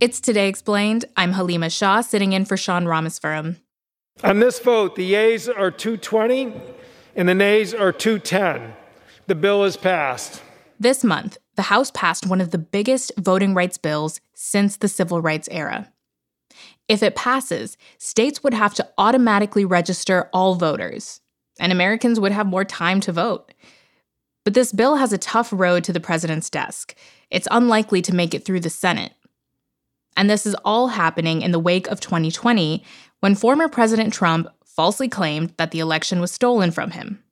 [0.00, 1.04] It's Today Explained.
[1.14, 3.56] I'm Haleema Shah, sitting in for Sean Rameswaram.
[4.24, 6.54] On this vote, the yeas are 220
[7.14, 8.72] and the nays are 210.
[9.26, 10.42] The bill is passed.
[10.78, 15.20] This month, the House passed one of the biggest voting rights bills since the civil
[15.20, 15.92] rights era.
[16.88, 21.20] If it passes, states would have to automatically register all voters,
[21.58, 23.52] and Americans would have more time to vote.
[24.46, 26.94] But this bill has a tough road to the president's desk.
[27.30, 29.12] It's unlikely to make it through the Senate.
[30.20, 32.84] And this is all happening in the wake of 2020,
[33.20, 37.24] when former President Trump falsely claimed that the election was stolen from him.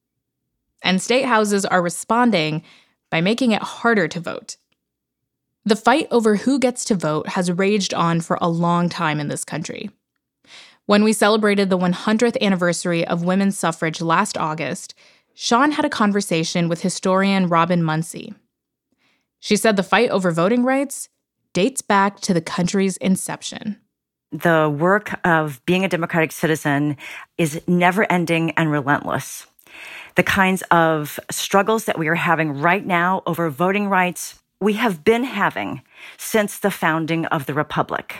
[0.83, 2.63] And state houses are responding
[3.11, 4.57] by making it harder to vote.
[5.67, 9.29] The fight over who gets to vote has raged on for a long time in
[9.29, 9.91] this country.
[10.87, 14.95] When we celebrated the 100th anniversary of women's suffrage last August,
[15.35, 18.35] Sean had a conversation with historian Robyn Muncy.
[19.41, 21.11] She said the fight over voting rights
[21.59, 23.77] dates back to the country's inception.
[24.31, 26.97] The work of being a democratic citizen
[27.37, 29.45] is never ending and relentless.
[30.15, 35.03] The kinds of struggles that we are having right now over voting rights, we have
[35.03, 35.83] been having
[36.17, 38.15] since the founding of the Republic.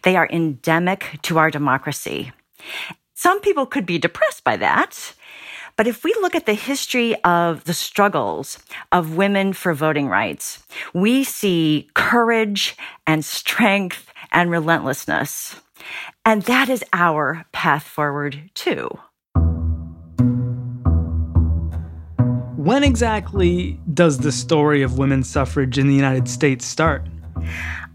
[0.00, 2.32] They are endemic to our democracy.
[3.12, 5.12] Some people could be depressed by that.
[5.80, 8.58] But if we look at the history of the struggles
[8.92, 12.76] of women for voting rights, we see courage
[13.06, 15.56] and strength and relentlessness.
[16.22, 18.90] And that is our path forward, too.
[22.56, 27.08] When exactly does the story of women's suffrage in the United States start?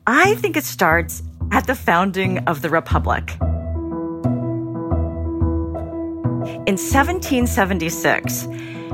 [0.08, 3.38] I think it starts at the founding of the Republic.
[6.46, 8.48] In 1776,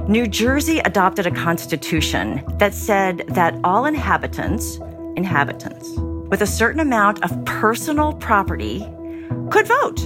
[0.08, 4.80] New Jersey adopted a constitution that said that all inhabitants,
[5.16, 5.90] inhabitants,
[6.30, 8.80] with a certain amount of personal property
[9.50, 10.02] could vote.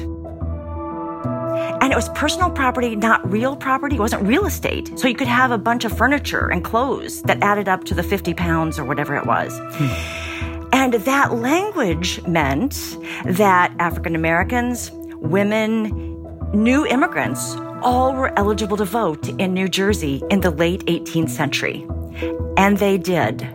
[1.81, 3.95] And it was personal property, not real property.
[3.97, 4.97] It wasn't real estate.
[4.97, 8.01] So you could have a bunch of furniture and clothes that added up to the
[8.01, 9.55] 50 pounds or whatever it was.
[9.73, 10.69] Hmm.
[10.73, 14.91] And that language meant that African Americans,
[15.21, 16.14] women,
[16.55, 21.85] new immigrants all were eligible to vote in New Jersey in the late 18th century.
[22.57, 23.47] And they did.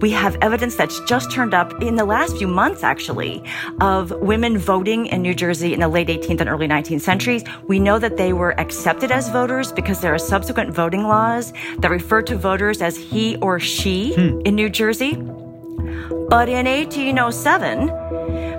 [0.00, 3.42] We have evidence that's just turned up in the last few months, actually,
[3.80, 7.42] of women voting in New Jersey in the late 18th and early 19th centuries.
[7.66, 11.90] We know that they were accepted as voters because there are subsequent voting laws that
[11.90, 14.40] refer to voters as he or she hmm.
[14.44, 15.16] in New Jersey.
[15.16, 17.88] But in 1807,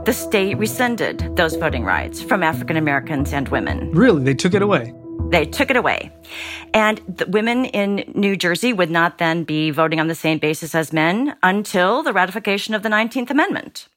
[0.05, 3.91] the state rescinded those voting rights from African Americans and women.
[3.91, 4.23] Really?
[4.23, 4.93] They took it away?
[5.29, 6.11] They took it away.
[6.75, 10.75] And the women in New Jersey would not then be voting on the same basis
[10.75, 13.87] as men until the ratification of the 19th Amendment.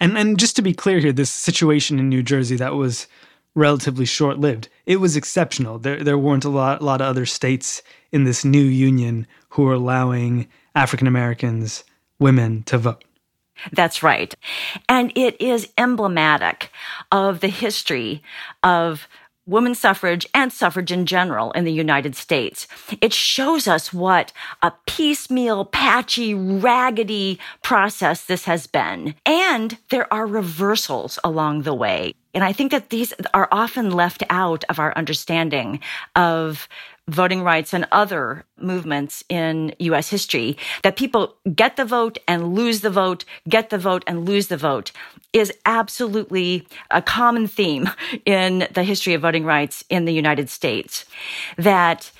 [0.00, 3.06] And, and just to be clear here, this situation in New Jersey that was
[3.54, 5.78] relatively short lived, it was exceptional.
[5.78, 7.82] There, there weren't a lot, a lot of other states
[8.12, 11.84] in this new union who were allowing African Americans,
[12.18, 13.04] women to vote.
[13.72, 14.34] That's right.
[14.88, 16.70] And it is emblematic
[17.10, 18.22] of the history
[18.62, 19.08] of
[19.46, 22.66] women's suffrage and suffrage in general in the United States.
[23.00, 29.14] It shows us what a piecemeal, patchy, raggedy process this has been.
[29.26, 32.14] And there are reversals along the way.
[32.32, 35.80] And I think that these are often left out of our understanding
[36.16, 36.68] of
[37.08, 42.80] voting rights and other movements in US history that people get the vote and lose
[42.80, 44.90] the vote, get the vote and lose the vote
[45.32, 47.90] is absolutely a common theme
[48.24, 51.04] in the history of voting rights in the United States.
[51.58, 52.10] That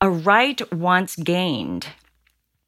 [0.00, 1.86] a right once gained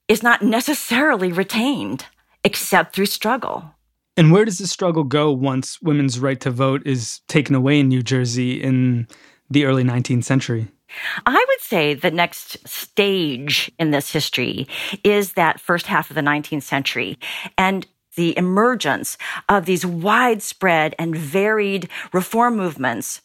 [0.07, 2.07] is not necessarily retained
[2.43, 3.75] except through struggle.
[4.17, 7.89] And where does the struggle go once women's right to vote is taken away in
[7.89, 9.07] New Jersey in
[9.51, 10.69] the early 19th century?
[11.27, 14.69] I would say the next stage in this history
[15.05, 17.19] is that first half of the 19th century.
[17.57, 17.87] And
[18.19, 19.17] the emergence
[19.49, 23.23] of these widespread and varied reform movements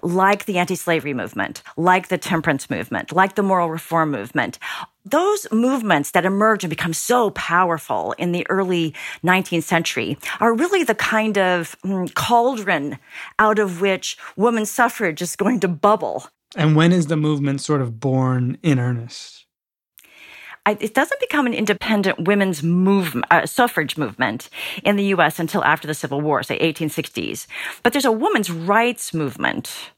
[0.00, 4.60] like the anti-slavery movement, like the temperance movement, like the moral reform movement.
[5.04, 8.94] Those movements that emerge and become so powerful in the early
[9.24, 13.00] 19th century are really the kind of mm, cauldron
[13.40, 16.28] out of which women's suffrage is going to bubble.
[16.56, 19.46] And when is the movement sort of born in earnest?
[20.80, 24.50] it doesn't become an independent women's movement, uh, suffrage movement
[24.84, 25.38] in the U.S.
[25.38, 27.46] until after the Civil War, say 1860s.
[27.82, 29.92] But there's a women's rights movement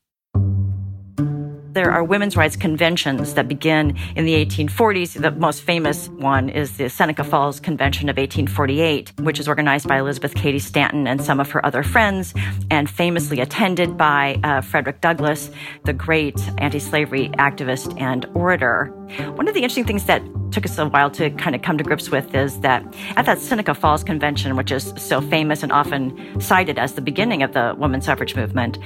[1.72, 5.20] there are women's rights conventions that begin in the 1840s.
[5.20, 9.98] The most famous one is the Seneca Falls Convention of 1848, which is organized by
[9.98, 12.34] Elizabeth Cady Stanton and some of her other friends,
[12.70, 15.50] and famously attended by uh, Frederick Douglass,
[15.84, 18.92] the great anti slavery activist and orator.
[19.18, 20.22] One of the interesting things that
[20.52, 22.84] took us a while to kind of come to grips with is that
[23.16, 27.42] at that Seneca Falls Convention, which is so famous and often cited as the beginning
[27.42, 28.78] of the women's suffrage movement,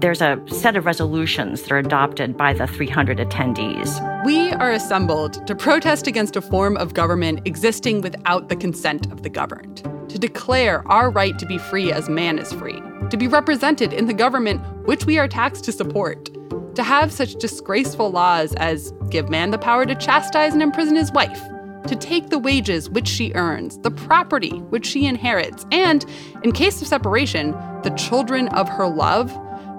[0.00, 4.24] there's a set of resolutions that are adopted by the 300 attendees.
[4.24, 9.22] We are assembled to protest against a form of government existing without the consent of
[9.22, 13.26] the governed, to declare our right to be free as man is free, to be
[13.26, 16.30] represented in the government which we are taxed to support,
[16.76, 21.10] to have such disgraceful laws as give man the power to chastise and imprison his
[21.12, 21.42] wife,
[21.86, 26.04] to take the wages which she earns, the property which she inherits, and,
[26.42, 27.52] in case of separation,
[27.82, 29.32] the children of her love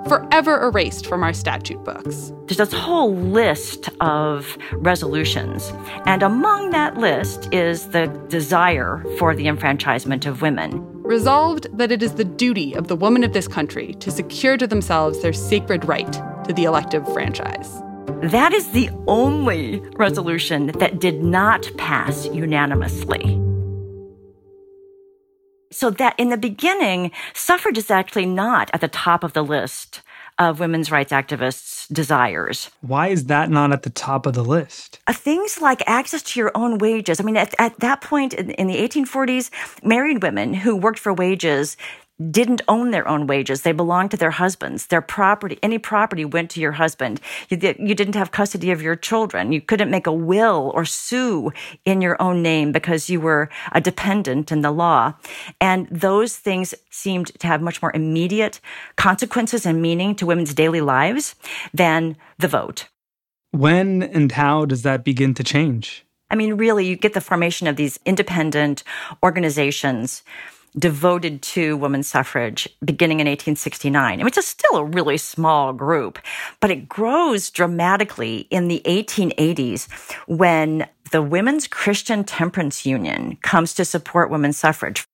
[0.08, 2.32] forever erased from our statute books.
[2.46, 5.72] There's this whole list of resolutions,
[6.06, 10.82] and among that list is the desire for the enfranchisement of women.
[11.04, 14.66] Resolved that it is the duty of the women of this country to secure to
[14.66, 17.82] themselves their sacred right to the elective franchise.
[18.24, 23.40] That is the only resolution that did not pass unanimously.
[25.72, 30.02] So that in the beginning, suffrage is actually not at the top of the list
[30.40, 32.70] of women's rights activists' desires.
[32.82, 35.00] Why is that not at the top of the list?
[35.08, 37.20] Uh, things like access to your own wages.
[37.20, 39.50] I mean, at, at that point in, in the 1840s,
[39.84, 41.76] married women who worked for wages
[42.32, 43.62] didn't own their own wages.
[43.62, 44.88] They belonged to their husbands.
[44.88, 47.22] Their property, any property went to your husband.
[47.50, 49.52] You, you, didn't have custody of your children.
[49.52, 51.52] You couldn't make a will or sue
[51.86, 55.14] in your own name because you were a dependent in the law.
[55.62, 58.60] And those things seemed to have much more immediate
[58.96, 61.36] consequences and meaning to women's daily lives
[61.74, 62.88] than the vote.
[63.52, 66.04] When and how does that begin to change?
[66.30, 68.84] I mean, really, you get the formation of these independent
[69.24, 70.24] organizations
[70.78, 76.20] devoted to women's suffrage beginning in 1869, which is still a really small group,
[76.60, 79.88] but it grows dramatically in the 1880s
[80.28, 85.06] when the Women's Christian Temperance Union comes to support women's suffrage.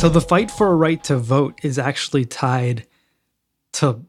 [0.00, 2.86] So the fight for a right to vote is actually tied
[3.74, 4.00] to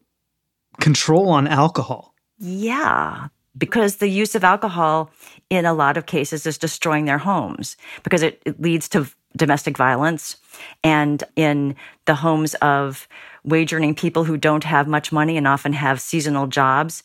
[0.79, 2.15] control on alcohol.
[2.39, 3.27] Yeah,
[3.57, 5.11] because the use of alcohol
[5.49, 9.77] in a lot of cases is destroying their homes because it, it, leads to domestic
[9.77, 10.37] violence.
[10.83, 13.07] And in the homes of
[13.43, 17.03] wage earning people who don't have much money and often have seasonal jobs,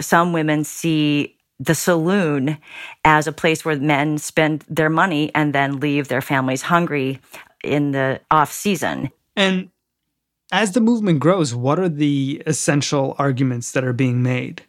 [0.00, 2.56] some women see the saloon
[3.04, 7.20] as a place where men spend their money and then leave their families hungry
[7.62, 9.10] in the off season.
[9.36, 9.70] And
[10.52, 14.64] as the movement grows, what are the essential arguments that are being made?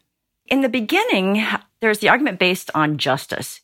[0.51, 1.41] In the beginning,
[1.79, 3.62] there's the argument based on justice.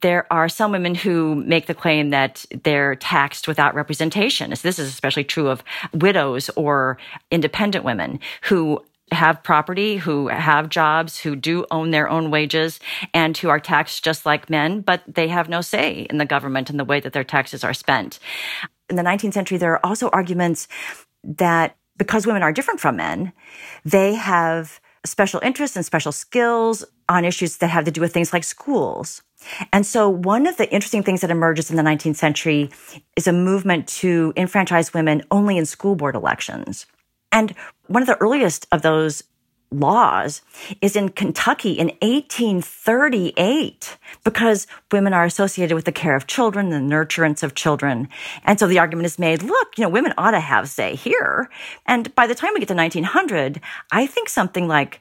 [0.00, 4.48] There are some women who make the claim that they're taxed without representation.
[4.48, 6.96] This is especially true of widows or
[7.30, 8.82] independent women who
[9.12, 12.80] have property, who have jobs, who do own their own wages,
[13.12, 16.70] and who are taxed just like men, but they have no say in the government
[16.70, 18.18] and the way that their taxes are spent.
[18.88, 20.68] In the 19th century, there are also arguments
[21.22, 23.34] that because women are different from men,
[23.84, 28.32] they have special interests and special skills on issues that have to do with things
[28.32, 29.22] like schools
[29.72, 32.70] And so one of the interesting things that emerges in the 19th century
[33.16, 36.86] is a movement to enfranchise women only in school board elections.
[37.32, 37.54] And
[37.86, 39.22] one of the earliest of those
[39.70, 40.42] laws
[40.80, 46.76] is in Kentucky in 1838 because women are associated with the care of children, the
[46.76, 48.08] nurturance of children.
[48.44, 51.48] And so the argument is made, look, you know, women ought to have say here.
[51.86, 53.60] And by the time we get to 1900,
[53.92, 55.00] I think something like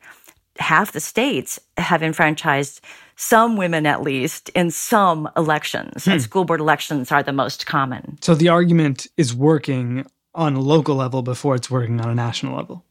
[0.60, 2.82] half the states have enfranchised
[3.16, 6.12] some women at least in some elections, hmm.
[6.12, 8.18] and school board elections are the most common.
[8.22, 12.56] So the argument is working on a local level before it's working on a national
[12.56, 12.86] level.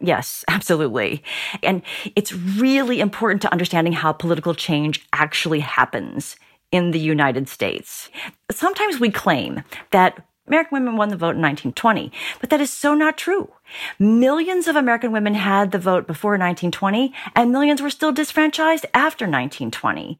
[0.00, 1.22] Yes, absolutely.
[1.62, 1.82] And
[2.16, 6.36] it's really important to understanding how political change actually happens
[6.72, 8.10] in the United States.
[8.50, 12.10] Sometimes we claim that American women won the vote in 1920,
[12.40, 13.52] but that is so not true.
[13.98, 19.26] Millions of American women had the vote before 1920, and millions were still disfranchised after
[19.26, 20.18] 1920.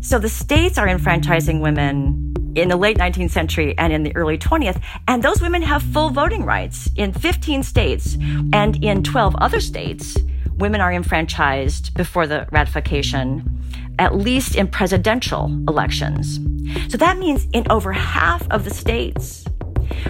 [0.00, 4.38] So the states are enfranchising women in the late 19th century and in the early
[4.38, 8.16] 20th, and those women have full voting rights in 15 states
[8.52, 10.16] and in 12 other states.
[10.56, 13.56] Women are enfranchised before the ratification
[13.98, 16.40] at least in presidential elections.
[16.88, 19.44] So that means in over half of the states,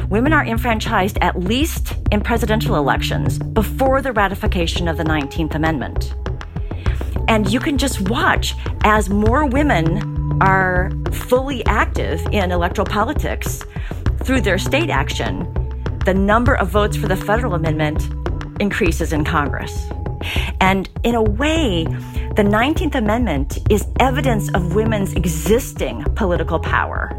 [0.09, 6.15] women are enfranchised at least in presidential elections before the ratification of the 19th Amendment.
[7.27, 8.55] And you can just watch
[8.85, 13.63] as more women are fully active in electoral politics
[14.25, 15.47] through their state action,
[16.05, 18.09] the number of votes for the federal amendment
[18.61, 19.89] increases in Congress.
[20.61, 21.85] And in a way,
[22.37, 27.11] the 19th Amendment is evidence of women's existing political power,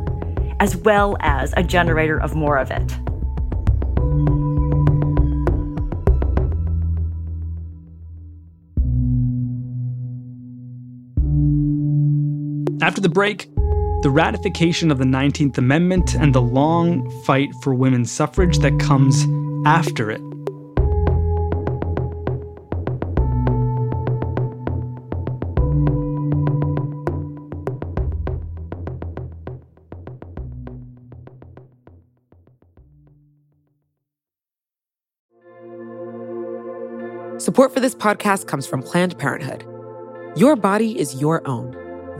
[0.60, 3.11] as well as a generator of more of it.
[12.92, 13.48] After the break,
[14.02, 19.26] the ratification of the 19th Amendment and the long fight for women's suffrage that comes
[19.66, 20.20] after it.
[37.42, 39.66] Support for this podcast comes from Planned Parenthood.
[40.36, 41.81] Your body is your own.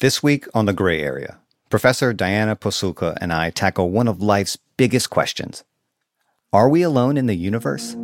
[0.00, 1.38] This week on The Gray Area,
[1.70, 5.64] Professor Diana Pasulka and I tackle one of life's biggest questions
[6.52, 7.96] Are we alone in the universe?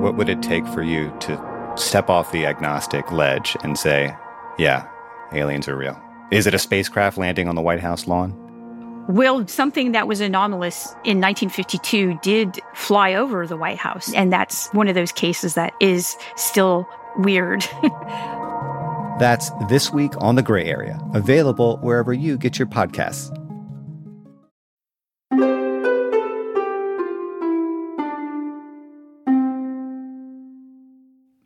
[0.00, 4.16] What would it take for you to step off the agnostic ledge and say,
[4.58, 4.88] yeah,
[5.34, 6.02] aliens are real?
[6.32, 8.34] Is it a spacecraft landing on the White House lawn?
[9.10, 14.10] Well, something that was anomalous in 1952 did fly over the White House.
[14.14, 17.62] And that's one of those cases that is still weird.
[19.20, 23.30] that's This Week on the Gray Area, available wherever you get your podcasts.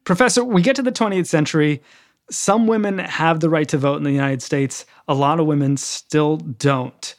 [0.04, 1.82] Professor, we get to the 20th century.
[2.30, 4.86] Some women have the right to vote in the United States.
[5.08, 7.14] A lot of women still don't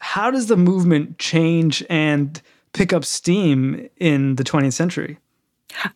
[0.00, 5.18] how does the movement change and pick up steam in the 20th century?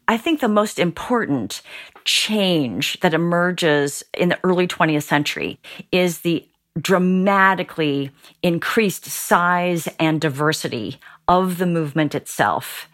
[0.09, 1.63] I think the most important
[2.05, 5.59] change that emerges in the early 20th century
[5.91, 6.47] is the
[6.79, 8.11] dramatically
[8.43, 12.89] increased size and diversity of the movement itself.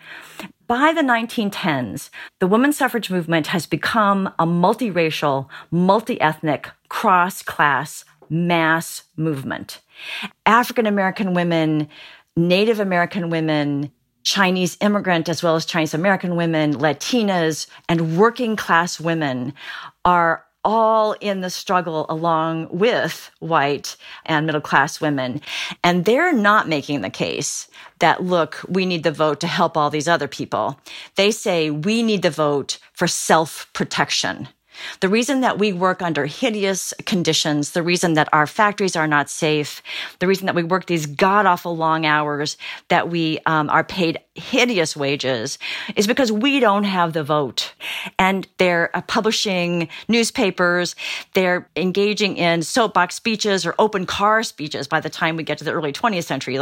[0.66, 8.04] By the 1910s, the women's suffrage movement has become a multiracial, multi ethnic, cross class
[8.28, 9.80] mass movement.
[10.46, 11.88] African American women,
[12.36, 13.90] Native American women,
[14.30, 19.52] Chinese immigrant as well as Chinese American women, Latinas, and working class women
[20.04, 25.40] are all in the struggle along with white and middle class women.
[25.82, 27.66] And they're not making the case
[27.98, 30.78] that, look, we need the vote to help all these other people.
[31.16, 34.46] They say we need the vote for self protection.
[35.00, 39.30] The reason that we work under hideous conditions, the reason that our factories are not
[39.30, 39.82] safe,
[40.18, 42.56] the reason that we work these god awful long hours,
[42.88, 45.58] that we um, are paid hideous wages,
[45.96, 47.74] is because we don't have the vote.
[48.18, 50.96] And they're uh, publishing newspapers,
[51.34, 55.64] they're engaging in soapbox speeches or open car speeches by the time we get to
[55.64, 56.58] the early 20th century.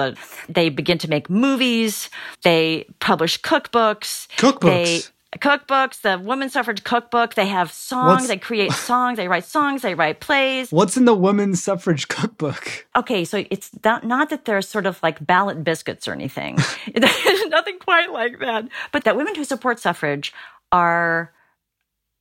[0.49, 2.11] They begin to make movies,
[2.43, 4.29] they publish cookbooks.
[4.37, 4.61] Cookbooks.
[4.61, 5.01] They,
[5.37, 7.35] cookbooks, the women's suffrage cookbook.
[7.35, 8.09] They have songs.
[8.23, 9.17] What's- they create songs.
[9.19, 9.83] They write songs.
[9.83, 10.71] They write plays.
[10.73, 12.87] What's in the women's suffrage cookbook?
[12.97, 16.57] Okay, so it's not, not that they're sort of like ballot biscuits or anything.
[16.97, 18.69] Nothing quite like that.
[18.93, 20.33] But that women who support suffrage
[20.73, 21.33] are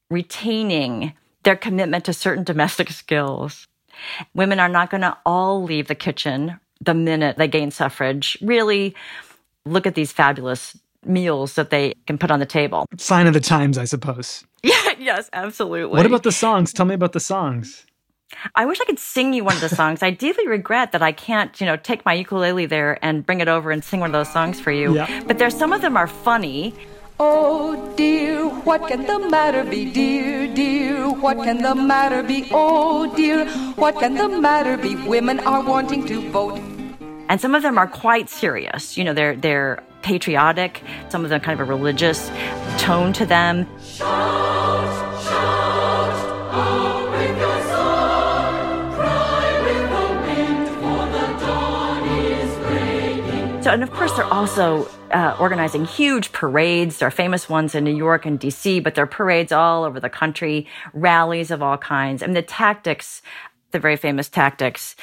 [0.10, 3.68] retaining their commitment to certain domestic skills.
[4.34, 8.38] Women are not going to all leave the kitchen the minute they gain suffrage.
[8.42, 8.96] Really
[9.66, 12.86] look at these fabulous meals that they can put on the table.
[12.98, 14.44] Sign of the times, I suppose.
[14.64, 15.96] Yeah, yes, absolutely.
[15.96, 16.74] What about the songs?
[16.74, 17.86] Tell me about the songs.
[18.56, 20.04] I wish I could sing you one of the songs.
[20.04, 23.48] I deeply regret that I can't, you know, take my ukulele there and bring it
[23.48, 24.96] over and sing one of those songs for you.
[24.96, 25.24] Yeah.
[25.26, 26.74] But there's some of them are funny.
[27.20, 31.10] Oh dear, what can the matter be, dear, dear?
[31.10, 32.48] What can the matter be?
[32.52, 34.96] Oh dear, what can the matter be?
[35.08, 36.60] Women are wanting to vote.
[37.30, 38.98] And some of them are quite serious.
[38.98, 40.82] You know, they're they're patriotic.
[41.10, 42.30] Some of them kind of a religious
[42.78, 43.68] tone to them.
[53.68, 57.00] So, and of course, they're also uh, organizing huge parades.
[57.00, 60.00] There are famous ones in New York and DC, but there are parades all over
[60.00, 62.22] the country, rallies of all kinds.
[62.22, 63.22] Mean, the tactics,
[63.72, 64.96] the very famous tactics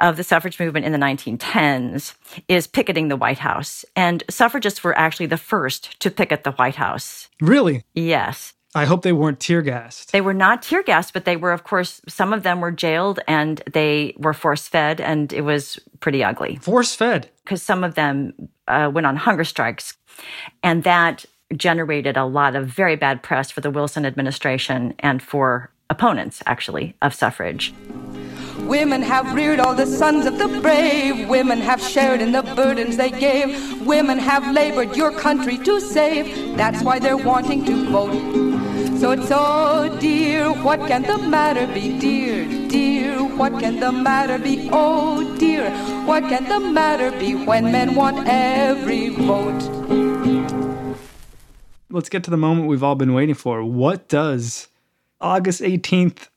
[0.00, 2.14] of the suffrage movement in the 1910s
[2.48, 3.84] is picketing the White House.
[3.96, 7.28] And suffragists were actually the first to picket the White House.
[7.40, 7.84] Really?
[7.94, 8.54] Yes.
[8.74, 10.12] I hope they weren't tear gassed.
[10.12, 13.20] They were not tear gassed, but they were, of course, some of them were jailed
[13.28, 16.56] and they were force fed, and it was pretty ugly.
[16.56, 17.28] Force fed.
[17.44, 18.32] Because some of them
[18.68, 19.98] uh, went on hunger strikes.
[20.62, 25.70] And that generated a lot of very bad press for the Wilson administration and for
[25.90, 27.74] opponents, actually, of suffrage.
[28.66, 31.28] Women have reared all the sons of the brave.
[31.28, 33.82] Women have shared in the burdens they gave.
[33.82, 36.56] Women have labored your country to save.
[36.56, 38.52] That's why they're wanting to vote.
[39.00, 43.18] So it's oh dear, what can the matter be, dear, dear?
[43.36, 44.68] What can the matter be?
[44.72, 45.70] Oh dear,
[46.06, 49.60] what can the matter be when men want every vote?
[51.90, 53.64] Let's get to the moment we've all been waiting for.
[53.64, 54.68] What does
[55.20, 56.28] August 18th,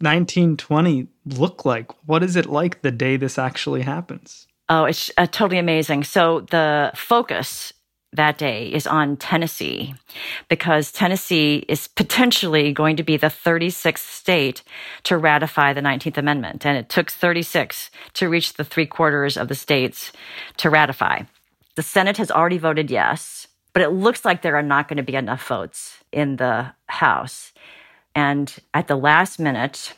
[0.00, 1.90] 1920 look like?
[2.06, 4.46] What is it like the day this actually happens?
[4.68, 6.04] Oh, it's uh, totally amazing.
[6.04, 7.72] So the focus
[8.12, 9.94] that day is on Tennessee
[10.48, 14.62] because Tennessee is potentially going to be the 36th state
[15.04, 16.64] to ratify the 19th Amendment.
[16.64, 20.12] And it took 36 to reach the three quarters of the states
[20.58, 21.22] to ratify.
[21.76, 25.02] The Senate has already voted yes, but it looks like there are not going to
[25.02, 27.52] be enough votes in the House.
[28.14, 29.94] And at the last minute,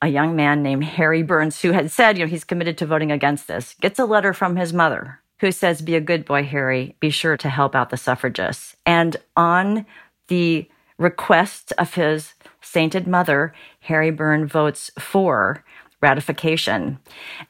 [0.00, 3.10] a young man named Harry Burns, who had said, you know, he's committed to voting
[3.10, 6.96] against this, gets a letter from his mother who says, Be a good boy, Harry.
[7.00, 8.76] Be sure to help out the suffragists.
[8.84, 9.86] And on
[10.28, 15.64] the request of his sainted mother, Harry Burn votes for
[16.00, 16.98] ratification.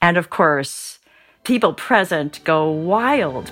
[0.00, 0.98] And of course,
[1.44, 3.50] people present go wild.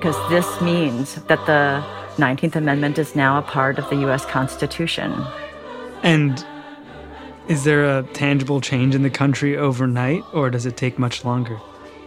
[0.00, 1.84] Because this means that the
[2.16, 5.12] 19th Amendment is now a part of the US Constitution.
[6.02, 6.42] And
[7.48, 11.60] is there a tangible change in the country overnight, or does it take much longer?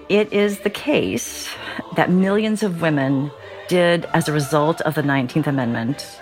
[0.10, 1.54] It is the case
[1.96, 3.30] that millions of women
[3.68, 6.20] did, as a result of the 19th Amendment,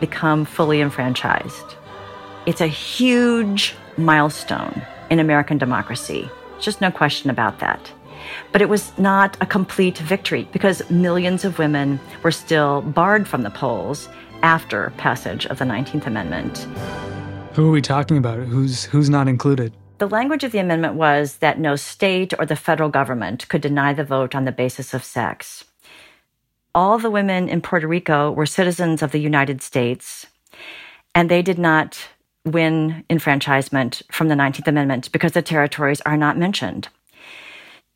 [0.00, 1.76] become fully enfranchised.
[2.46, 4.80] It's a huge milestone
[5.10, 6.30] in American democracy.
[6.60, 7.92] Just no question about that.
[8.52, 13.42] But it was not a complete victory because millions of women were still barred from
[13.42, 14.08] the polls
[14.42, 16.66] after passage of the 19th Amendment.
[17.54, 18.38] Who are we talking about?
[18.38, 19.72] Who's who's not included?
[19.98, 23.92] The language of the amendment was that no state or the federal government could deny
[23.92, 25.64] the vote on the basis of sex.
[26.74, 30.26] All the women in Puerto Rico were citizens of the United States,
[31.14, 32.08] and they did not
[32.44, 36.88] win enfranchisement from the 19th Amendment because the territories are not mentioned.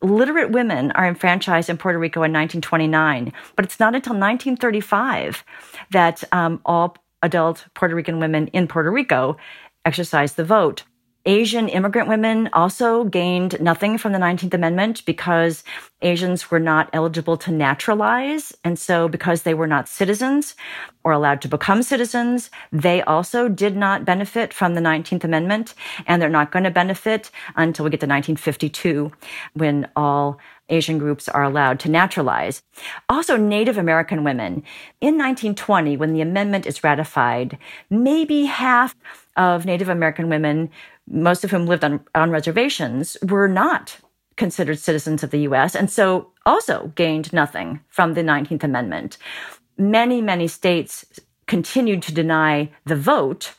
[0.03, 5.43] Literate women are enfranchised in Puerto Rico in 1929, but it's not until 1935
[5.91, 9.37] that um, all adult Puerto Rican women in Puerto Rico
[9.85, 10.83] exercise the vote.
[11.27, 15.65] Asian immigrant women also gained nothing from the 19th Amendment because
[16.01, 18.55] Asians were not eligible to naturalize.
[18.63, 20.55] And so because they were not citizens
[21.03, 25.75] or allowed to become citizens, they also did not benefit from the 19th Amendment.
[26.07, 29.11] And they're not going to benefit until we get to 1952
[29.55, 32.63] when all Asian groups are allowed to naturalize.
[33.09, 34.63] Also, Native American women.
[35.01, 37.59] In 1920, when the amendment is ratified,
[37.91, 38.95] maybe half
[39.37, 40.71] of Native American women
[41.09, 43.99] most of whom lived on, on reservations, were not
[44.37, 49.17] considered citizens of the US and so also gained nothing from the 19th Amendment.
[49.79, 51.07] Many, many states
[51.47, 53.55] continued to deny the vote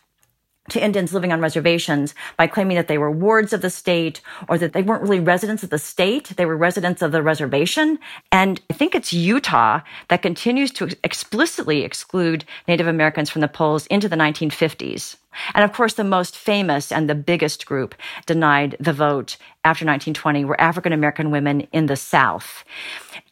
[0.69, 4.57] to Indians living on reservations by claiming that they were wards of the state or
[4.57, 6.33] that they weren't really residents of the state.
[6.35, 7.97] They were residents of the reservation.
[8.31, 13.87] And I think it's Utah that continues to explicitly exclude Native Americans from the polls
[13.87, 15.15] into the 1950s.
[15.53, 17.95] And of course, the most famous and the biggest group
[18.25, 22.63] denied the vote after 1920 were African American women in the South.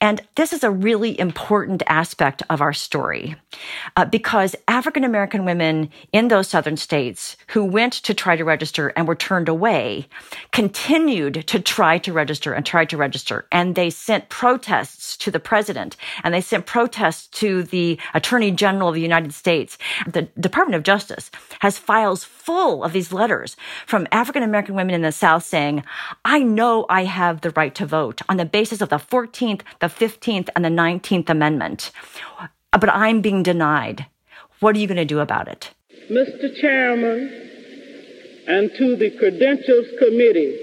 [0.02, 3.38] And this is a really important aspect of our story
[3.96, 8.90] uh, because African American women in those southern states who went to try to register
[8.90, 10.08] and were turned away
[10.52, 13.48] continued to try to register and try to register.
[13.52, 18.90] And they sent protests to the president and they sent protests to the attorney general
[18.90, 19.78] of the United States.
[20.06, 23.56] The Department of Justice has files full of these letters
[23.86, 25.82] from African American women in the South saying,
[26.26, 29.88] I know I have the right to vote on the basis of the 14th, the
[29.88, 31.92] 15th, and the 19th Amendment,
[32.72, 34.08] but I'm being denied.
[34.60, 35.72] What are you going to do about it?
[36.12, 36.54] Mr.
[36.60, 37.32] Chairman,
[38.46, 40.54] and to the Credentials Committee,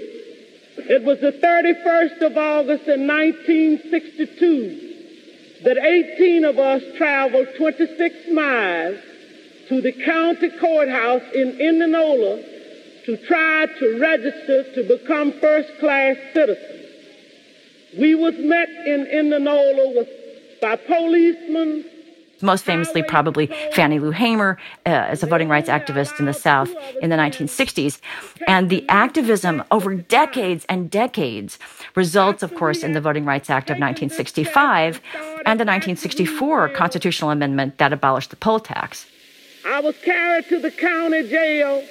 [0.87, 8.99] it was the 31st of August in 1962 that 18 of us traveled 26 miles
[9.69, 12.41] to the county courthouse in Indianola
[13.05, 16.83] to try to register to become first class citizens.
[17.97, 20.09] We was met in Indianola with,
[20.61, 21.85] by policemen.
[22.41, 26.69] Most famously, probably Fannie Lou Hamer uh, as a voting rights activist in the South
[27.01, 27.99] in the 1960s.
[28.47, 31.57] And the activism over decades and decades
[31.95, 34.99] results, of course, in the Voting Rights Act of 1965
[35.45, 39.05] and the 1964 constitutional amendment that abolished the poll tax.
[39.65, 41.83] I was carried to the county jail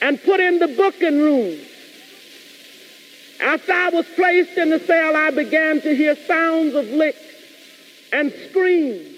[0.00, 1.58] and put in the booking room.
[3.40, 7.18] After I was placed in the cell, I began to hear sounds of licks
[8.12, 9.10] and screams.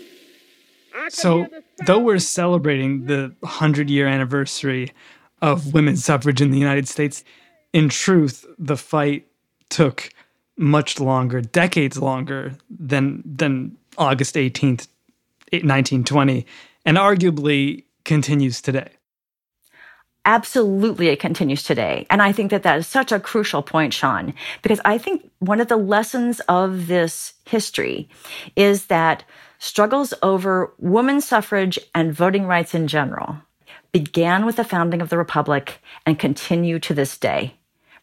[1.10, 1.46] So,
[1.84, 4.92] though we're celebrating the 100 year anniversary
[5.42, 7.22] of women's suffrage in the United States,
[7.72, 9.26] in truth, the fight
[9.68, 10.10] took
[10.56, 14.88] much longer, decades longer than, than August 18th,
[15.52, 16.46] 1920,
[16.86, 18.88] and arguably continues today.
[20.24, 22.06] Absolutely, it continues today.
[22.10, 25.60] And I think that that is such a crucial point, Sean, because I think one
[25.60, 28.08] of the lessons of this history
[28.56, 29.24] is that
[29.58, 33.36] struggles over women's suffrage and voting rights in general
[33.92, 37.54] began with the founding of the Republic and continue to this day.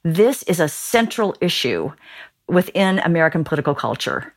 [0.04, 1.92] This is a central issue
[2.48, 4.34] within American political culture.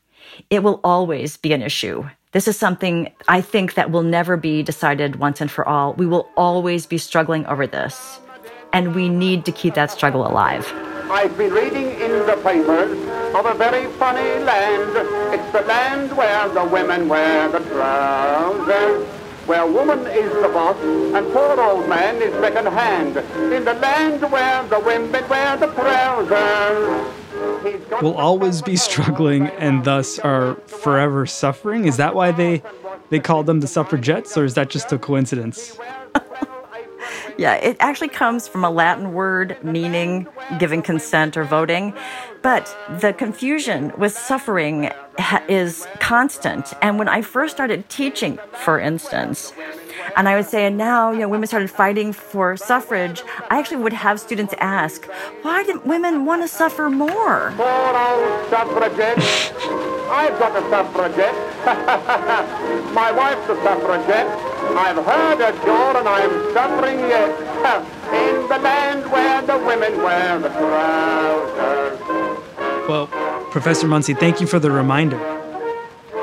[0.50, 2.08] It will always be an issue.
[2.36, 5.94] This is something I think that will never be decided once and for all.
[5.94, 8.20] We will always be struggling over this.
[8.74, 10.70] And we need to keep that struggle alive.
[11.10, 12.92] I've been reading in the papers
[13.34, 14.92] of a very funny land.
[15.32, 19.06] It's the land where the women wear the trousers.
[19.46, 20.76] Where woman is the boss
[21.16, 23.16] and poor old man is second hand.
[23.50, 27.25] In the land where the women wear the trousers
[28.02, 31.86] will always be struggling and thus are forever suffering?
[31.86, 32.62] Is that why they
[33.10, 35.78] they call them the suffragettes, or is that just a coincidence?
[37.38, 40.26] yeah, it actually comes from a Latin word meaning
[40.58, 41.94] giving consent or voting.
[42.42, 44.90] But the confusion with suffering
[45.48, 46.72] is constant.
[46.82, 49.52] And when I first started teaching, for instance,
[50.16, 53.22] and I would say, and now, you know, women started fighting for suffrage.
[53.50, 55.04] I actually would have students ask,
[55.42, 57.52] why did women want to suffer more?
[57.56, 59.18] Poor old suffragette.
[60.08, 61.34] I've got a suffragette.
[62.94, 64.26] My wife's a suffragette.
[64.74, 67.30] I've heard her door and I'm suffering yet.
[68.06, 72.00] In the land where the women wear the trousers.
[72.88, 73.08] Well,
[73.50, 75.18] Professor Muncy, thank you for the reminder.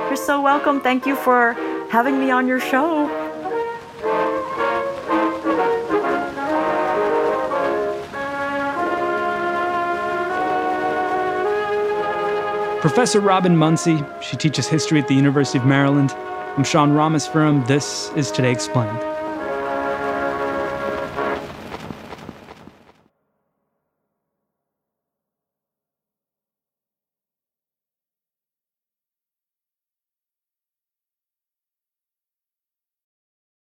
[0.07, 0.81] You're so welcome.
[0.81, 1.53] Thank you for
[1.91, 3.22] having me on your show.
[12.83, 16.11] Professor Robyn Muncy, she teaches history at the University of Maryland.
[16.11, 17.65] I'm Sean Rameswaram.
[17.65, 19.12] This is Today Explained.